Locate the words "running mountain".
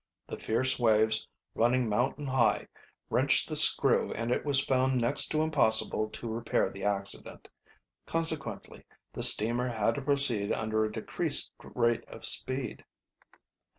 1.53-2.25